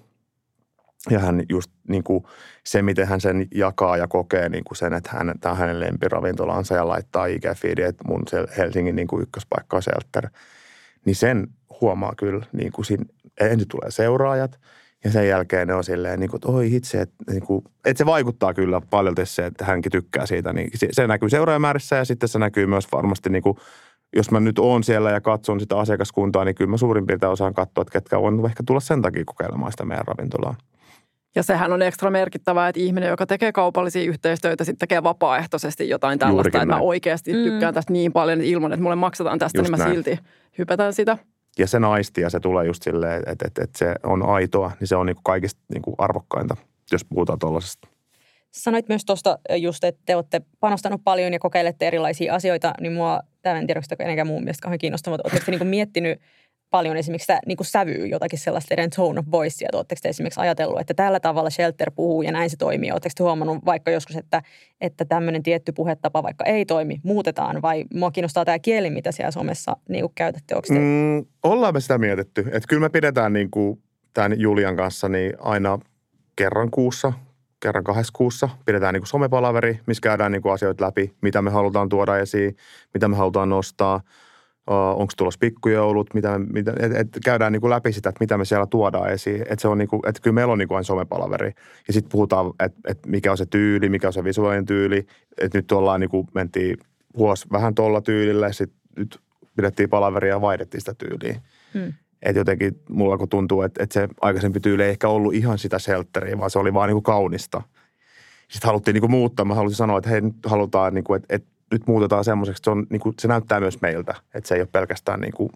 [1.09, 2.23] Ja hän just niin kuin,
[2.65, 5.79] se, miten hän sen jakaa ja kokee niin kuin sen, että hän, tämä on hänen
[5.79, 8.23] lempiravintolansa ja laittaa ig että mun
[8.57, 10.29] Helsingin niin kuin ykköspaikka on Seltter.
[11.05, 11.47] Niin sen
[11.81, 13.05] huomaa kyllä, niin kuin siinä,
[13.39, 14.59] ensin tulee seuraajat
[15.03, 17.97] ja sen jälkeen ne on silleen, niin kuin, että oi hitse, että, niin kuin, että
[17.97, 20.53] se vaikuttaa kyllä paljon se, että hänkin tykkää siitä.
[20.53, 23.57] Niin se, se näkyy seuraajamäärissä ja sitten se näkyy myös varmasti, niin kuin,
[24.15, 27.53] jos mä nyt oon siellä ja katson sitä asiakaskuntaa, niin kyllä mä suurin piirtein osaan
[27.53, 30.55] katsoa, että ketkä on ehkä tulla sen takia kokeilemaan sitä meidän ravintolaa.
[31.35, 36.19] Ja sehän on ekstra merkittävää, että ihminen, joka tekee kaupallisia yhteistyötä, sitten tekee vapaaehtoisesti jotain
[36.19, 37.43] tällaista, Juurikin että mä oikeasti Mm.
[37.43, 39.95] tykkään tästä niin paljon, että ilman, että mulle maksetaan tästä, Just niin mä näin.
[39.95, 40.19] silti
[40.57, 41.17] hypätän sitä.
[41.59, 44.87] Ja se naisti ja se tulee just silleen, että, että, että se on aitoa, niin
[44.87, 46.57] se on niin kuin kaikista niin kuin arvokkainta,
[46.91, 47.87] jos puhutaan tuollaisesta.
[48.51, 53.19] Sanoit myös tuosta just, että te olette panostanut paljon ja kokeilette erilaisia asioita, niin mua,
[53.41, 56.21] tämä en tiedä, onko kenenkään muun mielestä kauhean kiinnostavaa, mutta oletteko te niin miettinyt
[56.69, 60.39] paljon esimerkiksi sitä niin kuin sävyä, jotakin sellaista teidän tone of voicea, oletteko te esimerkiksi
[60.39, 64.15] ajatellut, että tällä tavalla Shelter puhuu ja näin se toimii, oletteko te huomannut vaikka joskus,
[64.15, 64.41] että,
[64.81, 67.61] että tämmöinen tietty puhetapa vaikka ei toimi, muutetaan?
[67.61, 71.79] Vai mua kiinnostaa tämä kieli, mitä siellä somessa niin kuin käytätte, te Mm, ollaan me
[71.79, 72.41] sitä mietitty.
[72.41, 73.81] Että kyllä me pidetään niin kuin
[74.13, 75.79] tämän Julian kanssa niin aina
[76.35, 77.13] kerran kuussa,
[77.59, 78.49] kerran kahdessa kuussa.
[78.65, 82.55] Pidetään niin kuin somepalaveri, missä käydään niin kuin asioita läpi, mitä me halutaan tuoda esiin,
[82.93, 84.01] mitä me halutaan nostaa,
[84.69, 88.45] onko tulossa pikkujoulut, mitä, mitä, et, et käydään niin kuin läpi sitä, että mitä me
[88.45, 89.41] siellä tuodaan esiin.
[89.41, 91.51] Että se on niin kuin, että kyllä meillä on niin kuin aina somepalaveri.
[91.87, 95.07] Ja sitten puhutaan, että, että mikä on se tyyli, mikä on se visuaalinen tyyli.
[95.37, 96.77] Että nyt ollaan niin kuin, mentiin
[97.17, 99.19] vuosi vähän tuolla tyylillä, sitten nyt
[99.55, 101.41] pidettiin palaveria ja vaihdettiin sitä tyyliä.
[101.73, 101.93] Hmm.
[102.21, 105.79] Että jotenkin mulla kun tuntuu, että, että se aikaisempi tyyli ei ehkä ollut ihan sitä
[105.79, 107.61] shelteriä, vaan se oli vaan niin kuin kaunista.
[108.47, 109.45] Sitten haluttiin niin kuin muuttaa.
[109.45, 112.69] Mä halusin sanoa, että hei, nyt halutaan, niin kuin, että, että nyt muutetaan semmoiseksi, se,
[112.69, 114.15] on, niin kuin, se näyttää myös meiltä.
[114.33, 115.49] Että se ei ole pelkästään niin kuin,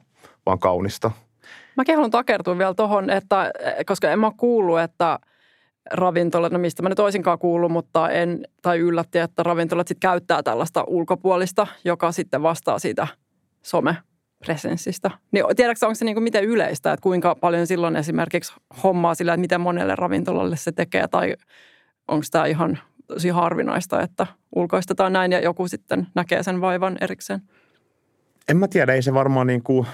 [0.46, 1.12] vaan kaunista.
[1.78, 3.52] Mäkin haluan takertua vielä tuohon, että
[3.86, 5.20] koska en mä kuullut, että
[5.92, 10.44] ravintolat, no mistä mä nyt olisinkaan kuullut, mutta en, tai yllätti, että ravintolat sitten käyttää
[10.44, 13.08] tällaista ulkopuolista, joka sitten vastaa siitä
[13.62, 15.12] somepresenssistä.
[15.32, 19.34] Niin tiedätkö, onko se niin kuin miten yleistä, että kuinka paljon silloin esimerkiksi hommaa sillä,
[19.34, 21.36] että miten monelle ravintolalle se tekee, tai
[22.08, 27.42] onko tämä ihan tosi harvinaista, että ulkoistetaan näin ja joku sitten näkee sen vaivan erikseen?
[28.48, 29.88] En mä tiedä, ei se varmaan niin kuin,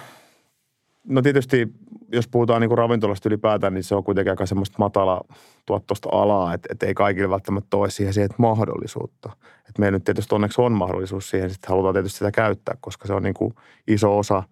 [1.09, 1.67] No tietysti,
[2.11, 5.21] jos puhutaan niin kuin ravintolasta ylipäätään, niin se on kuitenkin aika semmoista matala
[5.65, 9.31] tuottosta alaa, että, että ei kaikille välttämättä ole siihen, siihen mahdollisuutta.
[9.57, 13.13] Että meillä nyt tietysti onneksi on mahdollisuus siihen, sitten halutaan tietysti sitä käyttää, koska se
[13.13, 13.53] on niin kuin
[13.87, 14.43] iso osa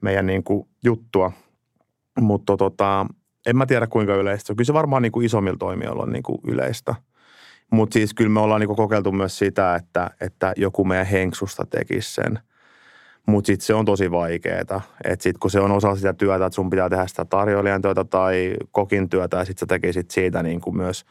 [0.00, 1.32] meidän niin kuin juttua.
[2.20, 3.06] Mutta tota,
[3.46, 4.54] en mä tiedä kuinka yleistä.
[4.54, 6.94] Kyllä se varmaan niin kuin isommilla toimijoilla on niin kuin yleistä.
[7.72, 11.66] Mutta siis kyllä me ollaan niin kuin kokeiltu myös sitä, että, että joku meidän henksusta
[11.70, 12.38] tekisi sen–
[13.26, 14.60] mutta sitten se on tosi vaikeaa.
[15.04, 18.04] Että sitten kun se on osa sitä työtä, että sun pitää tehdä sitä tarjoilijan työtä
[18.04, 21.04] tai kokin työtä ja sitten sä tekisit siitä niin kuin myös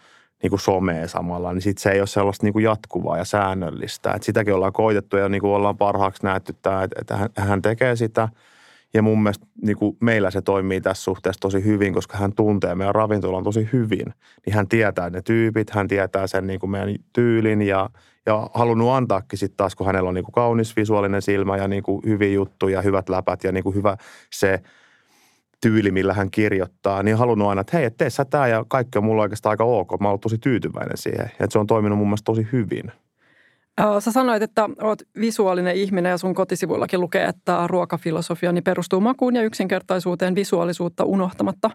[0.43, 4.13] niin kuin somea samalla, niin sitten se ei ole sellaista niin kuin jatkuvaa ja säännöllistä.
[4.13, 8.29] Et sitäkin ollaan koitettu ja niin kuin ollaan parhaaksi nähty, että, hän, hän tekee sitä.
[8.93, 12.75] Ja mun mielestä niin kuin meillä se toimii tässä suhteessa tosi hyvin, koska hän tuntee
[12.75, 14.13] meidän ravintolan tosi hyvin.
[14.45, 17.89] Niin hän tietää ne tyypit, hän tietää sen niin kuin meidän tyylin ja
[18.25, 21.83] ja halunnut antaakin sitten taas, kun hänellä on niin kuin kaunis visuaalinen silmä ja niin
[21.83, 23.97] kuin hyviä juttuja, hyvät läpät ja niin kuin hyvä
[24.33, 24.61] se
[25.61, 29.03] tyyli, millä hän kirjoittaa, niin halunnut aina, että hei, tee sä tää ja kaikki on
[29.03, 29.99] mulla oikeastaan aika ok.
[29.99, 31.31] Mä oon tosi tyytyväinen siihen.
[31.39, 32.91] Ja se on toiminut mun mielestä tosi hyvin.
[33.99, 39.41] Sä sanoit, että oot visuaalinen ihminen ja sun kotisivuillakin lukee, että ruokafilosofiani perustuu makuun ja
[39.41, 41.69] yksinkertaisuuteen visuaalisuutta unohtamatta.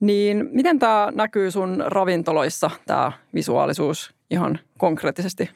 [0.00, 5.50] Niin miten tämä näkyy sun ravintoloissa, tämä visuaalisuus ihan konkreettisesti?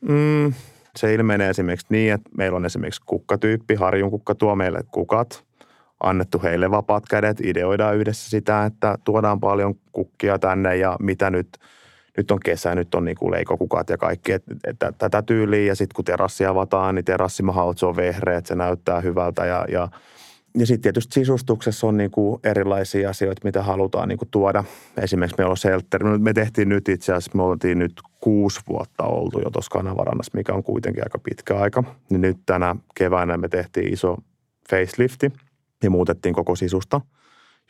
[0.00, 0.52] Mm,
[0.96, 5.44] se ilmenee esimerkiksi niin, että meillä on esimerkiksi kukkatyyppi, Harjun kukka tuo meille kukat,
[6.00, 11.48] annettu heille vapaat kädet, ideoidaan yhdessä sitä, että tuodaan paljon kukkia tänne ja mitä nyt,
[12.16, 15.94] nyt on kesä, nyt on niinku leikokukat ja kaikki, että, että tätä tyyliä ja sitten
[15.94, 19.88] kun terassi avataan, niin terassimahalt se on vehreä, että se näyttää hyvältä ja, ja
[20.58, 24.64] ja sitten tietysti sisustuksessa on niinku erilaisia asioita, mitä halutaan niinku tuoda.
[25.02, 26.18] Esimerkiksi meillä on seltteri.
[26.18, 30.52] Me tehtiin nyt itse asiassa, me oltiin nyt kuusi vuotta oltu jo tuossa kanavarannassa, mikä
[30.52, 31.84] on kuitenkin aika pitkä aika.
[32.10, 34.16] Niin nyt tänä keväänä me tehtiin iso
[34.70, 35.32] facelifti
[35.82, 37.00] ja muutettiin koko sisusta.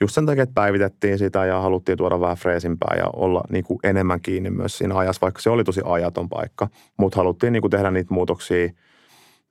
[0.00, 3.78] Just sen takia, että päivitettiin sitä ja haluttiin tuoda vähän freesimpää ja olla niin kuin
[3.85, 6.68] enemmän kiinni myös siinä ajassa, vaikka se oli tosi ajaton paikka.
[6.96, 8.70] Mutta haluttiin niin kuin tehdä niitä muutoksia–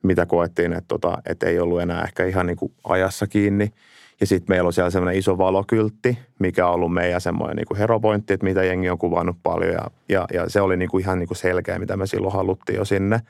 [0.04, 3.72] mitä koettiin, että, tota, että ei ollut enää ehkä ihan niin kuin ajassa kiinni.
[4.20, 8.32] Ja sitten meillä on siellä semmoinen iso valokyltti, mikä on ollut meidän semmoinen niin heropointti,
[8.32, 9.72] että mitä jengi on kuvannut paljon.
[9.72, 12.76] Ja, ja, ja se oli niin kuin ihan niin kuin selkeä, mitä me silloin haluttiin
[12.76, 13.20] jo sinne.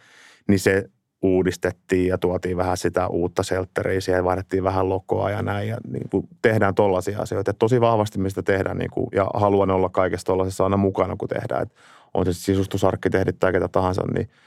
[0.49, 0.91] Niin se
[1.25, 5.69] uudistettiin ja tuotiin vähän sitä uutta seltteriä siihen, vaihdettiin vähän lokoa ja näin.
[5.69, 7.51] Ja niin kuin tehdään tollaisia asioita.
[7.51, 11.29] Et tosi vahvasti mistä tehdään niin kuin, ja haluan olla kaikessa tollaisessa aina mukana, kun
[11.29, 11.63] tehdään.
[11.63, 11.75] Et
[12.15, 14.29] on se sisustusarkkitehdit tai ketä tahansa, niin–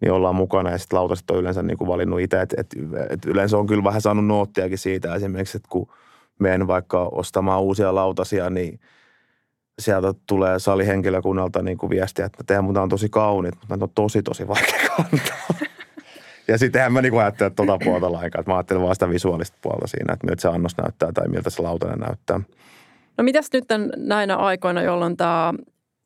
[0.00, 2.40] niin ollaan mukana ja sitten lautaset on yleensä niin kuin valinnut itse.
[2.40, 2.66] Et, et,
[3.10, 5.92] et yleensä on kyllä vähän saanut noottiakin siitä esimerkiksi, että kun
[6.38, 8.80] menen vaikka ostamaan uusia lautasia, niin
[9.78, 14.22] sieltä tulee salihenkilökunnalta niin kuin viestiä, että teidän muuta on tosi kauniit, mutta on tosi
[14.22, 15.68] tosi vaikea kantaa.
[16.50, 20.12] Ja sittenhän mä niin ajattelen tuota puolta lainkaan, mä ajattelen vaan sitä visuaalista puolta siinä,
[20.12, 22.40] että miltä se annos näyttää tai miltä se lautanen näyttää.
[23.18, 23.64] No mitäs nyt
[23.96, 25.54] näinä aikoina, jolloin tämä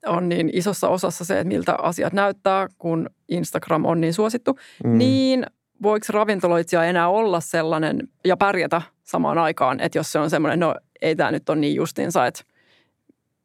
[0.07, 4.99] on niin isossa osassa se, että miltä asiat näyttää, kun Instagram on niin suosittu, mm.
[4.99, 5.47] niin
[5.83, 10.75] voiko ravintoloitsija enää olla sellainen ja pärjätä samaan aikaan, että jos se on semmoinen, no
[11.03, 12.43] ei tämä nyt ole niin justiinsa, että,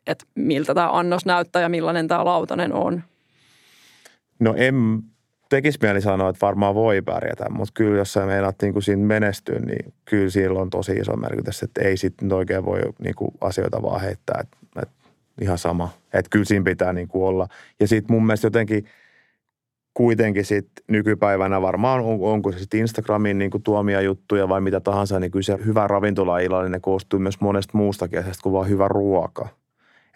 [0.08, 3.04] että miltä tämä annos näyttää ja millainen tämä lautanen on?
[4.40, 5.04] No en
[5.50, 9.06] tekisi mieli sanoa, että varmaan voi pärjätä, mutta kyllä jos sä meinaat niin kuin siinä
[9.06, 13.32] menestyä, niin kyllä sillä on tosi iso merkitys, että ei sitten oikein voi niin kuin
[13.42, 14.96] asioita vaan heittää, että, että
[15.42, 15.90] ihan sama.
[16.14, 17.48] Että kyllä siinä pitää niin kuin olla.
[17.80, 18.86] Ja sitten mun mielestä jotenkin
[19.94, 24.80] kuitenkin sit nykypäivänä varmaan on, onko se sitten Instagramin niin kuin tuomia juttuja vai mitä
[24.80, 29.59] tahansa, niin kyllä se hyvä ravintolaillallinen koostuu myös monesta muustakin asiasta kuin vaan hyvä ruoka.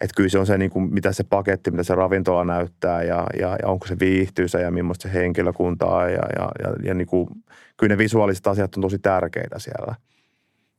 [0.04, 3.26] Että kyllä se on se, niin kuin, mitä se paketti, mitä se ravintola näyttää ja,
[3.40, 6.12] ja, ja onko se viihtyisä ja millaista se henkilökunta on.
[6.12, 7.28] Ja, ja, ja, ja niin kuin,
[7.76, 9.94] kyllä ne visuaaliset asiat on tosi tärkeitä siellä.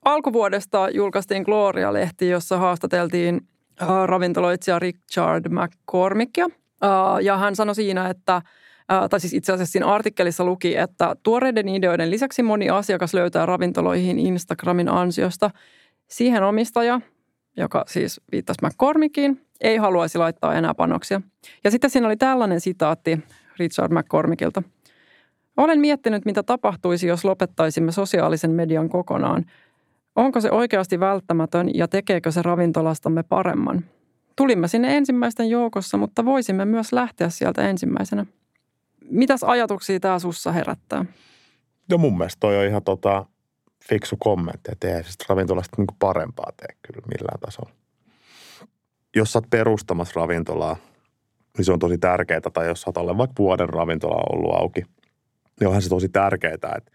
[0.06, 3.42] Alkuvuodesta julkaistiin Gloria-lehti, jossa haastateltiin
[3.82, 6.46] Äh, ravintoloitsija Richard McCormickia.
[6.46, 11.16] Äh, ja hän sanoi siinä, että äh, tai siis itse asiassa siinä artikkelissa luki, että
[11.24, 15.52] tuoreiden ideoiden lisäksi moni asiakas löytää ravintoloihin Instagramin ansiosta.
[16.08, 17.02] Siihen omistaja,
[17.58, 21.22] joka siis viittasi McCormickiin, ei haluaisi laittaa enää panoksia.
[21.64, 23.20] Ja sitten siinä oli tällainen sitaatti
[23.60, 24.64] Richard McCormickilta.
[25.58, 29.46] Olen miettinyt, mitä tapahtuisi, jos lopettaisimme sosiaalisen median kokonaan–
[30.16, 33.86] Onko se oikeasti välttämätön ja tekeekö se ravintolastamme paremman?
[34.36, 38.26] Tulimme sinne ensimmäisten joukossa, mutta voisimme myös lähteä sieltä ensimmäisenä.
[39.10, 41.06] Mitäs ajatuksia tämä sussa herättää?
[41.90, 43.26] No mun mielestä toi on ihan tota,
[43.90, 47.72] fiksu kommentti, että ei siis ravintolasta niin parempaa tee kyllä millään tasolla.
[49.16, 50.76] Jos sä oot perustamassa ravintolaa,
[51.58, 54.82] niin se on tosi tärkeää, tai jos sä oot vaikka vuoden ravintola ollut auki,
[55.60, 56.92] niin onhan se tosi tärkeää, että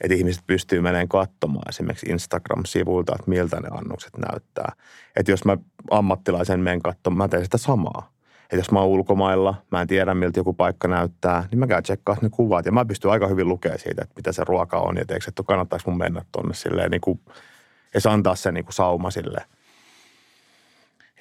[0.00, 4.72] että ihmiset pystyy menemään katsomaan esimerkiksi Instagram-sivuilta, että miltä ne annokset näyttää.
[5.16, 5.56] Että jos mä
[5.90, 8.15] ammattilaisen menen katsomaan, mä teen sitä samaa.
[8.46, 11.82] Että jos mä oon ulkomailla, mä en tiedä miltä joku paikka näyttää, niin mä käyn
[11.82, 12.66] tsekkaa ne kuvat.
[12.66, 14.96] Ja mä pystyn aika hyvin lukemaan siitä, että mitä se ruoka on.
[14.96, 17.20] Ja teekö, että kannattaisi mun mennä tonne silleen niin kuin,
[17.94, 19.44] ja se antaa se niin kuin sauma sille.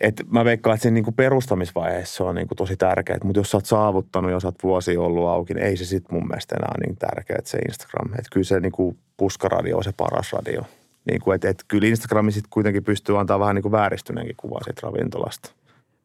[0.01, 3.39] Et mä veikkaan, että sen niin kuin perustamisvaiheessa se on niin kuin tosi tärkeää, mutta
[3.39, 6.55] jos sä oot saavuttanut, jos oot vuosi ollut auki, niin ei se sitten mun mielestä
[6.55, 8.13] enää niin tärkeää, että se Instagram.
[8.13, 10.61] Että kyllä se niin kuin puskaradio on se paras radio.
[11.05, 14.63] Niin kuin, että, että kyllä Instagrami sitten kuitenkin pystyy antaa vähän niin kuin vääristyneenkin kuvaa
[14.63, 15.51] siitä ravintolasta.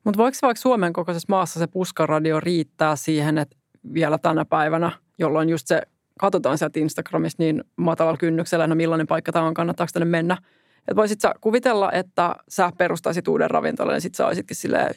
[0.05, 3.57] Mutta voiko vaikka Suomen kokoisessa maassa se puskaradio riittää siihen, että
[3.95, 5.83] vielä tänä päivänä, jolloin just se
[6.19, 10.39] katsotaan sieltä Instagramista niin matalalla kynnyksellä, no millainen paikka tämä on, kannattaako tänne mennä.
[10.79, 14.95] Että voisit sä kuvitella, että sä perustaisit uuden ravintolan ja sit sä olisitkin silleen,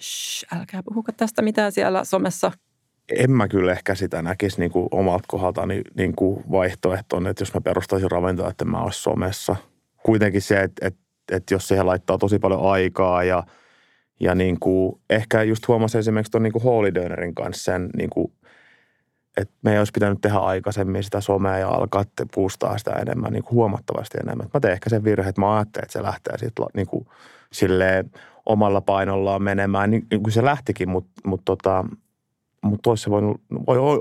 [0.60, 2.52] älkää puhuka tästä mitään siellä somessa.
[3.18, 7.54] En mä kyllä ehkä sitä näkisi niin kuin omalta kohdalta niin, kuin vaihtoehtona, että jos
[7.54, 9.56] mä perustaisin ravintola, että mä olisi somessa.
[10.04, 11.00] Kuitenkin se, että, että,
[11.32, 13.44] että jos siihen laittaa tosi paljon aikaa ja–
[14.20, 16.92] ja niin kuin, ehkä just huomasin esimerkiksi tuon niin Holy
[17.36, 18.32] kanssa sen, niin kuin,
[19.38, 23.44] että me ei olisi pitänyt tehdä aikaisemmin sitä somea ja alkaa puustaa sitä enemmän, niin
[23.44, 24.50] kuin huomattavasti enemmän.
[24.54, 27.08] Mä tein ehkä sen virhe, että mä ajattelin, että se lähtee sitten niin kuin,
[27.54, 28.12] silleen
[28.46, 31.86] omalla painollaan menemään, niin, niin kuin se lähtikin, mutta mut tota,
[32.64, 33.42] mutta olisi voinut,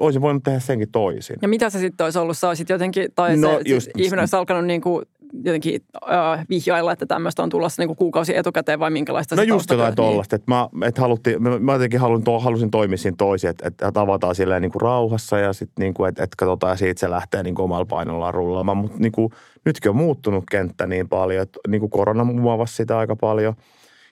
[0.00, 1.36] olisi voinut tehdä senkin toisin.
[1.42, 2.38] Ja mitä se sitten olisi ollut?
[2.38, 5.80] Sä olisit jotenkin, tai no, se, just, ihminen olisi alkanut niin kuin jotenkin
[6.12, 10.36] äh, vihjailla, että tämmöistä on tulossa niin kuukausi etukäteen vai minkälaista No just jotain tuollaista,
[10.36, 10.42] niin.
[10.42, 13.92] että mä, et haluttiin, mä, mä jotenkin halun, to, halusin toimia siinä toisin, että, että
[13.92, 17.10] tavataan silleen niin kuin rauhassa ja sitten niin kuin, että, että katsotaan ja siitä se
[17.10, 18.76] lähtee niin kuin omalla painollaan rullaamaan.
[18.76, 19.30] Mutta niin kuin,
[19.64, 23.54] nytkin on muuttunut kenttä niin paljon, että niin kuin korona muovasi sitä aika paljon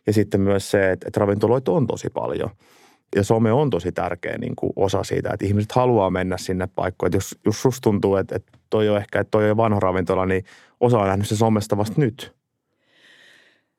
[0.06, 2.50] ja sitten myös se, että, että ravintoloita on tosi paljon–
[3.16, 7.08] ja some on tosi tärkeä niin kuin osa siitä, että ihmiset haluaa mennä sinne paikkoon.
[7.08, 10.26] Että jos, jos susta tuntuu, että, että toi on ehkä, että toi on vanha ravintola,
[10.26, 10.44] niin
[10.80, 12.32] osa on nähnyt se somesta vasta nyt.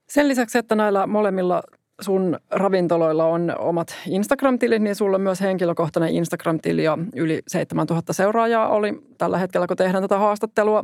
[0.09, 1.63] Sen lisäksi, että näillä molemmilla
[2.01, 8.69] sun ravintoloilla on omat Instagram-tilit, niin sulla on myös henkilökohtainen Instagram-tili ja yli 7000 seuraajaa
[8.69, 10.83] oli tällä hetkellä, kun tehdään tätä haastattelua.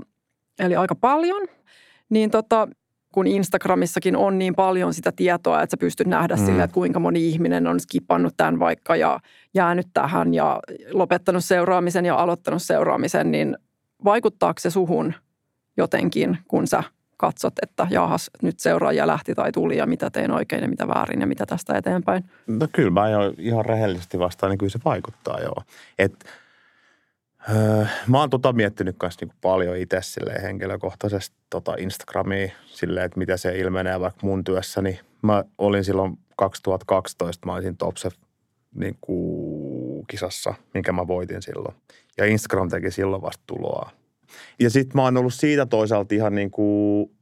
[0.59, 1.47] Eli aika paljon.
[2.09, 2.67] Niin tota,
[3.13, 6.45] kun Instagramissakin on niin paljon sitä tietoa, että sä pystyt nähdä mm.
[6.45, 9.19] sille, että kuinka moni ihminen on skipannut tämän vaikka ja
[9.53, 10.59] jäänyt tähän ja
[10.91, 13.57] lopettanut seuraamisen ja aloittanut seuraamisen, niin
[14.03, 15.13] vaikuttaako se suhun
[15.77, 16.83] jotenkin, kun sä
[17.17, 21.21] katsot, että jahas, nyt seuraajia lähti tai tuli ja mitä tein oikein ja mitä väärin
[21.21, 22.23] ja mitä tästä eteenpäin?
[22.47, 23.05] No kyllä mä
[23.37, 25.63] ihan rehellisesti vastaan, niin kyllä se vaikuttaa joo.
[25.99, 26.25] Että
[27.49, 29.97] Öö, mä oon tota miettinyt myös niinku paljon itse
[30.41, 34.99] henkilökohtaisesti tota Instagramia silleen, että mitä se ilmenee vaikka mun työssäni.
[35.21, 38.09] Mä olin silloin 2012, mä olisin Topse
[38.75, 38.97] niin
[40.07, 41.75] kisassa, minkä mä voitin silloin.
[42.17, 43.91] Ja Instagram teki silloin vasta tuloa.
[44.59, 47.17] Ja sitten mä oon ollut siitä toisaalta ihan niin kuin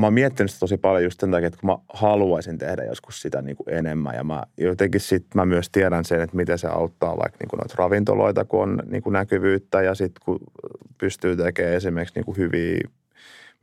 [0.00, 3.22] mä oon miettinyt sitä tosi paljon just sen takia, että kun mä haluaisin tehdä joskus
[3.22, 6.68] sitä niin kuin enemmän ja mä jotenkin sit mä myös tiedän sen, että miten se
[6.68, 10.38] auttaa vaikka niin kuin noita ravintoloita, kun on niin kuin näkyvyyttä ja sitten kun
[10.98, 12.80] pystyy tekemään esimerkiksi niin kuin hyviä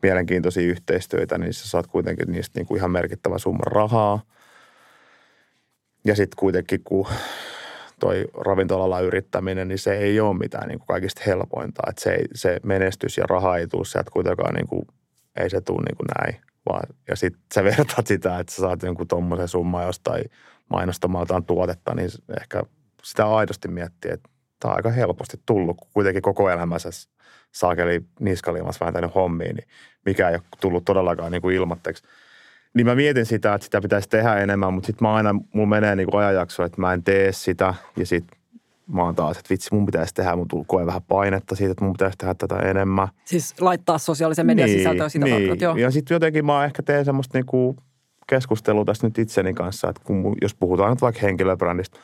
[0.02, 4.22] mielenkiintoisia yhteistyötä, niin sä saat kuitenkin niistä niin kuin ihan merkittävä summa rahaa.
[6.06, 7.08] Ja sitten kuitenkin, kun
[8.04, 11.82] toi ravintolalla yrittäminen, niin se ei ole mitään niin kuin kaikista helpointa.
[11.90, 14.88] Että se, se menestys ja raha ei tule sieltä kuitenkaan niin kuin
[15.40, 16.42] ei se tule niin kuin näin.
[16.70, 20.24] Vaan, ja sitten sä vertaat sitä, että sä saat jonkun tuommoisen summan jostain
[20.70, 22.10] mainostamaltaan tuotetta, niin
[22.42, 22.64] ehkä
[23.04, 26.90] sitä aidosti miettii, että tämä on aika helposti tullut, kun kuitenkin koko elämässä
[27.52, 29.68] saakeli niskaliimassa vääntänyt hommiin, niin
[30.06, 32.04] mikä ei ole tullut todellakaan niin kuin ilmatteeksi.
[32.74, 35.96] Niin mä mietin sitä, että sitä pitäisi tehdä enemmän, mutta sitten mä aina, mulla menee
[35.96, 38.38] niin ajanjakso, että mä en tee sitä ja sitten
[38.88, 41.94] mä oon taas, että vitsi mun pitäisi tehdä, mun koe vähän painetta siitä, että mun
[41.94, 43.08] pitäisi tehdä tätä enemmän.
[43.26, 45.48] Siis laittaa sosiaalisen median niin, sisältöä sitä niin.
[45.48, 45.76] kautta, joo.
[45.76, 47.76] Ja sitten jotenkin mä ehkä teen semmoista niinku
[48.28, 52.00] keskustelua tässä nyt itseni kanssa, että kun, jos puhutaan nyt vaikka henkilöbrändistä,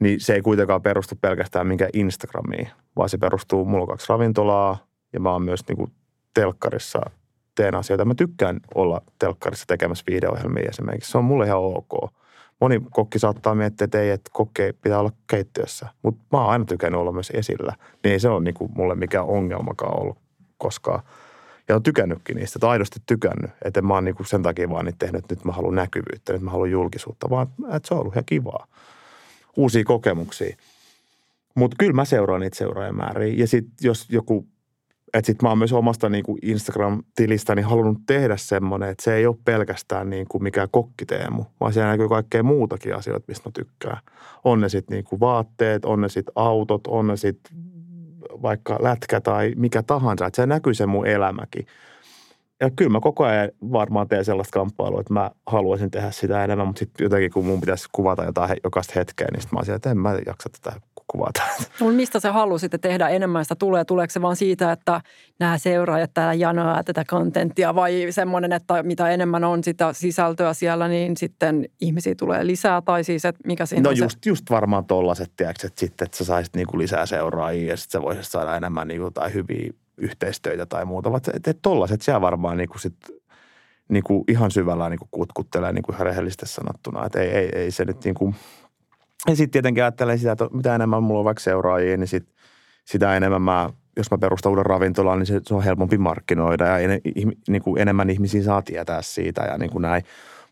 [0.00, 4.86] niin se ei kuitenkaan perustu pelkästään minkä Instagramiin, vaan se perustuu, mulla on kaksi ravintolaa
[5.12, 5.88] ja mä oon myös niinku
[6.34, 7.00] telkkarissa
[7.62, 8.04] teen asioita.
[8.04, 11.10] Mä tykkään olla telkkarissa tekemässä videoohjelmia esimerkiksi.
[11.10, 12.12] Se on mulle ihan ok
[12.60, 15.86] moni kokki saattaa miettiä, että ei, että kokki pitää olla keittiössä.
[16.02, 17.72] Mutta mä oon aina tykännyt olla myös esillä.
[18.04, 20.18] Niin ei se ole niinku mulle mikään ongelmakaan ollut
[20.58, 21.02] koskaan.
[21.68, 23.50] Ja on tykännytkin niistä, että aidosti tykännyt.
[23.64, 26.42] Että mä oon niinku sen takia vaan niitä tehnyt, että nyt mä haluan näkyvyyttä, nyt
[26.42, 28.66] mä haluan julkisuutta, vaan että se on ollut ihan kivaa.
[29.56, 30.56] Uusia kokemuksia.
[31.54, 33.34] Mutta kyllä mä seuraan niitä seuraajamääriä.
[33.36, 34.46] Ja sitten jos joku
[35.14, 39.26] että sitten mä oon myös omasta niin kuin Instagram-tilistäni halunnut tehdä semmoinen, että se ei
[39.26, 43.98] ole pelkästään niin kuin mikään kokkiteemu, vaan siellä näkyy kaikkea muutakin asioita, mistä mä tykkään.
[44.44, 47.56] On ne sitten niin kuin vaatteet, on ne sitten autot, on ne sitten
[48.42, 51.66] vaikka lätkä tai mikä tahansa, että se näkyy se mun elämäkin.
[52.60, 56.66] Ja kyllä mä koko ajan varmaan teen sellaista kamppailua, että mä haluaisin tehdä sitä enemmän,
[56.66, 59.90] mutta sitten jotenkin kun mun pitäisi kuvata jotain jokaista hetkeä, niin sitten mä olisin, että
[59.90, 60.80] en mä jaksa tätä
[61.12, 61.42] kuvata.
[61.80, 63.84] No, mistä se halusitte tehdä enemmän sitä tulee?
[63.84, 65.00] Tuleeko se vaan siitä, että
[65.40, 70.88] nämä seuraajat täällä janoaa tätä kontenttia vai semmoinen, että mitä enemmän on sitä sisältöä siellä,
[70.88, 74.84] niin sitten ihmisiä tulee lisää tai siis, että mikä siinä No on just, just varmaan
[74.84, 78.56] tollaset, tiedätkö, että sitten, että sä saisit niinku lisää seuraajia ja sitten sä voisit saada
[78.56, 81.10] enemmän niinku tai hyviä yhteistöitä tai muuta.
[81.16, 82.96] Että et, siellä varmaan niinku sit,
[83.88, 87.06] niinku ihan syvällä niinku kutkuttelee niinku ihan rehellisesti sanottuna.
[87.06, 88.34] Että ei, ei, ei se nyt niinku,
[89.28, 92.28] ja sitten tietenkin ajattelen sitä, että mitä enemmän mulla on vaikka seuraajia, niin sit,
[92.84, 96.78] sitä enemmän mä, jos mä perustan uuden ravintolan, niin se, se on helpompi markkinoida ja
[96.78, 97.00] en,
[97.48, 100.02] niin kuin enemmän ihmisiä saa tietää siitä ja niin kuin näin.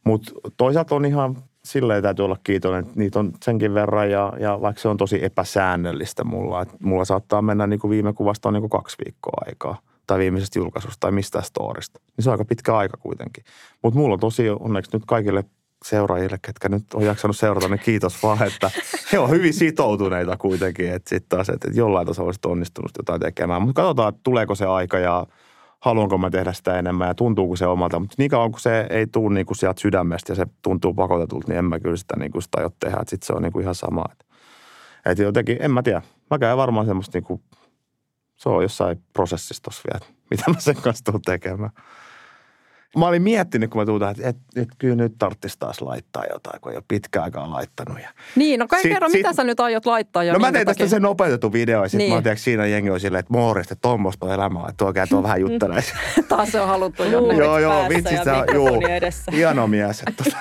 [0.04, 4.60] Mutta toisaalta on ihan silleen täytyy olla kiitollinen, että niitä on senkin verran ja, ja
[4.60, 8.52] vaikka se on tosi epäsäännöllistä mulla, että mulla saattaa mennä niin kuin viime kuvasta on
[8.52, 12.00] niin kuin kaksi viikkoa aikaa tai viimeisestä julkaisusta tai mistä storista.
[12.16, 13.44] Niin se on aika pitkä aika kuitenkin.
[13.82, 15.44] Mutta mulla on tosi onneksi nyt kaikille
[15.84, 18.70] seuraajille, ketkä nyt on jaksanut seurata, niin kiitos vaan, että
[19.12, 23.62] he on hyvin sitoutuneita kuitenkin, että sitten taas, että jollain tasolla olisi onnistunut jotain tekemään.
[23.62, 25.26] Mutta katsotaan, että tuleeko se aika ja
[25.80, 28.00] haluanko mä tehdä sitä enemmän ja tuntuuko se omalta.
[28.00, 31.48] Mutta niin kauan kun se ei tule niin kuin sieltä sydämestä ja se tuntuu pakotetulta,
[31.48, 32.98] niin en mä kyllä sitä, niin kuin sitä tehdä.
[33.06, 34.04] Sitten se on niin kuin ihan sama.
[34.12, 34.24] Että,
[35.06, 36.02] että jotenkin, en mä tiedä.
[36.30, 37.42] Mä käyn varmaan semmoista niin kuin,
[38.36, 41.70] se on jossain prosessissa tossa vielä, mitä mä sen kanssa tuun tekemään.
[42.96, 46.24] Mä olin miettinyt, kun mä tuun tähän, että, että, että kyllä nyt tarvitsisi taas laittaa
[46.32, 47.98] jotain, kun ei ole pitkään aikaa laittanut.
[48.02, 50.52] Ja Niin, no kai Sit- kerro, sit- mitä sä nyt aiot laittaa ja no mä
[50.52, 52.14] tein tästä sen nopeutetun video ja sitten Niin.
[52.14, 55.06] mä tiedän, siinä jengi on silleen, että moorista, että tuommoista on elämää, että tuo käy
[55.06, 55.82] tuo vähän juttelee.
[56.28, 57.44] Taas se on haluttu jonnekin.
[57.44, 58.80] joo, joo, vitsi, se on, juu,
[59.32, 60.02] hieno mies.
[60.06, 60.24] Että,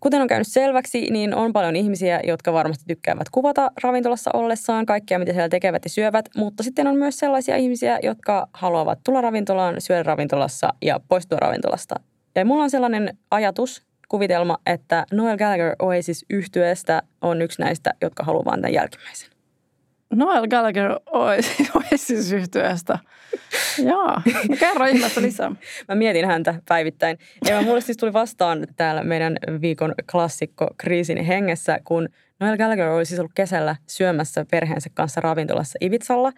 [0.00, 5.18] Kuten on käynyt selväksi, niin on paljon ihmisiä, jotka varmasti tykkäävät kuvata ravintolassa ollessaan kaikkea,
[5.18, 9.80] mitä siellä tekevät ja syövät, mutta sitten on myös sellaisia ihmisiä, jotka haluavat tulla ravintolaan,
[9.80, 11.94] syödä ravintolassa ja poistua ravintolasta.
[12.34, 18.24] Ja mulla on sellainen ajatus, kuvitelma, että Noel Gallagher Oasis yhtyeestä on yksi näistä, jotka
[18.24, 19.29] haluaa vaan tämän jälkimmäisen.
[20.14, 22.98] Noel Gallagher Oasis yhtyeestä.
[23.84, 25.50] Jaa, no kerro ihmeessä lisää.
[25.88, 27.18] Mä mietin häntä päivittäin.
[27.48, 32.08] Ja mulle siis tuli vastaan täällä meidän viikon klassikko kriisin hengessä, kun
[32.40, 36.32] Noel Gallagher oli siis ollut kesällä syömässä perheensä kanssa ravintolassa Ibizalla.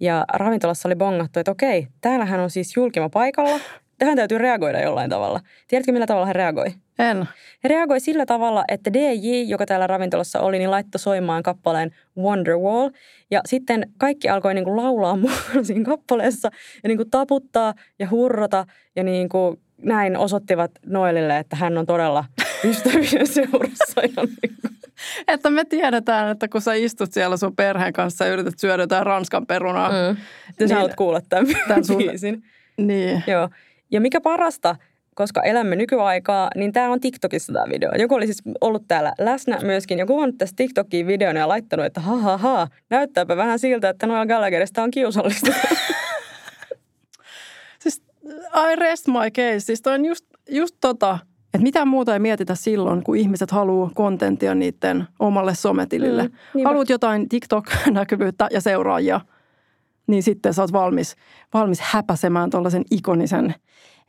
[0.00, 3.60] Ja ravintolassa oli bongattu, että okei, täällähän on siis julkima paikalla.
[4.00, 5.40] Tähän täytyy reagoida jollain tavalla.
[5.68, 6.66] Tiedätkö, millä tavalla hän reagoi?
[6.98, 7.28] En.
[7.64, 12.90] He reagoi sillä tavalla, että DJ, joka täällä ravintolassa oli, niin laittoi soimaan kappaleen Wonderwall.
[13.30, 15.18] Ja sitten kaikki alkoi niin kuin laulaa
[15.62, 16.50] siinä kappaleessa
[16.82, 21.86] ja niin kuin taputtaa ja hurrota ja niin kuin näin osoittivat Noelille, että hän on
[21.86, 22.24] todella
[22.64, 24.00] ystävien seurassa.
[24.00, 24.70] Ja niin kuin.
[25.28, 29.06] Että me tiedetään, että kun sä istut siellä sun perheen kanssa ja yrität syödä jotain
[29.06, 30.16] ranskan perunaa, mm.
[30.56, 30.74] Te sä Niin.
[30.76, 32.42] haluat kuulla tämän, Tän sun- biisin.
[32.78, 33.48] niin Joo.
[33.90, 34.76] Ja mikä parasta,
[35.14, 37.90] koska elämme nykyaikaa, niin tämä on TikTokissa tämä video.
[37.98, 42.00] Joku oli siis ollut täällä läsnä myöskin ja kuvannut tästä TikTokiin videon ja laittanut, että
[42.00, 45.52] ha ha ha, näyttääpä vähän siltä, että Noel Gallagherista on kiusallista.
[47.82, 48.02] Siis
[48.72, 49.60] I rest my case.
[49.60, 51.18] Siis toi on just, just tota,
[51.54, 56.22] että mitä muuta ei mietitä silloin, kun ihmiset haluaa kontenttia niiden omalle sometilille.
[56.22, 56.68] Mm, niinpä.
[56.68, 59.20] Haluat jotain TikTok-näkyvyyttä ja seuraajia,
[60.10, 61.16] niin sitten sä oot valmis,
[61.54, 63.54] valmis häpäsemään tuollaisen ikonisen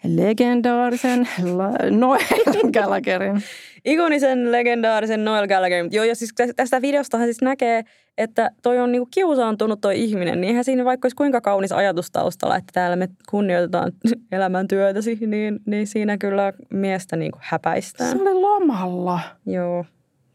[0.03, 2.21] legendaarisen la- Noel
[2.73, 3.41] Gallagherin.
[3.85, 5.87] Ikonisen legendaarisen Noel Gallagher.
[5.91, 7.83] Joo, ja siis tä- tästä videostahan siis näkee,
[8.17, 10.41] että toi on niinku kiusaantunut toi ihminen.
[10.41, 13.91] Niin eihän siinä vaikka olisi kuinka kaunis ajatus taustalla, että täällä me kunnioitetaan
[14.31, 18.11] elämäntyötäsi, niin, niin siinä kyllä miestä niinku häpäistään.
[18.17, 19.19] Se oli lomalla.
[19.45, 19.85] Joo.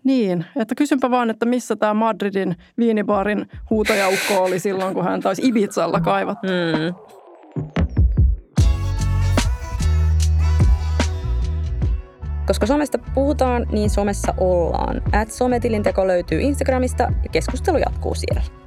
[0.07, 5.43] Niin, että kysynpä vaan, että missä tämä Madridin viinibaarin huutajaukko oli silloin, kun hän taisi
[5.45, 6.47] Ibizalla kaivattu.
[6.47, 6.95] Mm.
[12.47, 15.03] Koska somesta puhutaan, niin somessa ollaan.
[15.13, 18.66] At sometilinteko löytyy Instagramista ja keskustelu jatkuu siellä.